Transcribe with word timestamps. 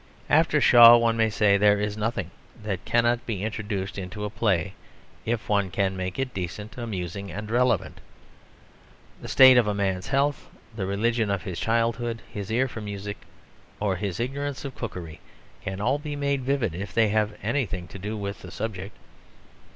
After 0.31 0.59
Shaw, 0.59 0.97
one 0.97 1.15
may 1.15 1.29
say, 1.29 1.57
there 1.57 1.79
is 1.79 1.95
nothing 1.95 2.31
that 2.63 2.83
cannot 2.85 3.23
be 3.27 3.43
introduced 3.43 3.99
into 3.99 4.23
a 4.25 4.31
play 4.31 4.73
if 5.27 5.47
one 5.47 5.69
can 5.69 5.95
make 5.95 6.17
it 6.17 6.33
decent, 6.33 6.75
amusing, 6.75 7.31
and 7.31 7.51
relevant. 7.51 8.01
The 9.21 9.27
state 9.27 9.57
of 9.59 9.67
a 9.67 9.75
man's 9.75 10.07
health, 10.07 10.49
the 10.75 10.87
religion 10.87 11.29
of 11.29 11.43
his 11.43 11.59
childhood, 11.59 12.23
his 12.27 12.51
ear 12.51 12.67
for 12.67 12.81
music, 12.81 13.17
or 13.79 13.95
his 13.97 14.19
ignorance 14.19 14.65
of 14.65 14.73
cookery 14.73 15.19
can 15.63 15.79
all 15.79 15.99
be 15.99 16.15
made 16.15 16.41
vivid 16.41 16.73
if 16.73 16.95
they 16.95 17.09
have 17.09 17.37
anything 17.43 17.87
to 17.89 17.99
do 17.99 18.17
with 18.17 18.41
the 18.41 18.49
subject. 18.49 18.97